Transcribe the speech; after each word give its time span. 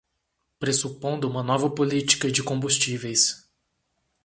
Pressupondo 0.57 1.29
uma 1.29 1.43
nova 1.43 1.69
política 1.69 2.31
de 2.31 2.41
combustíveis 2.41 3.47